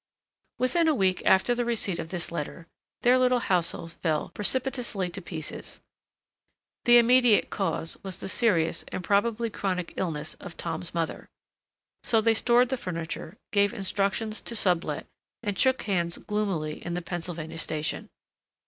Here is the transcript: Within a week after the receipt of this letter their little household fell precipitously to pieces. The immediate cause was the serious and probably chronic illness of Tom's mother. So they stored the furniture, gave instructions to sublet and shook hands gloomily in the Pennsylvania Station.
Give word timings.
Within 0.57 0.87
a 0.87 0.95
week 0.95 1.21
after 1.27 1.53
the 1.53 1.63
receipt 1.63 1.99
of 1.99 2.09
this 2.09 2.31
letter 2.31 2.65
their 3.03 3.19
little 3.19 3.37
household 3.37 3.91
fell 4.01 4.29
precipitously 4.29 5.11
to 5.11 5.21
pieces. 5.21 5.79
The 6.85 6.97
immediate 6.97 7.51
cause 7.51 7.99
was 8.01 8.17
the 8.17 8.27
serious 8.27 8.83
and 8.87 9.03
probably 9.03 9.51
chronic 9.51 9.93
illness 9.97 10.33
of 10.39 10.57
Tom's 10.57 10.95
mother. 10.95 11.29
So 12.01 12.19
they 12.19 12.33
stored 12.33 12.69
the 12.69 12.77
furniture, 12.77 13.37
gave 13.51 13.75
instructions 13.75 14.41
to 14.41 14.55
sublet 14.55 15.05
and 15.43 15.59
shook 15.59 15.83
hands 15.83 16.17
gloomily 16.17 16.83
in 16.83 16.95
the 16.95 17.03
Pennsylvania 17.03 17.59
Station. 17.59 18.09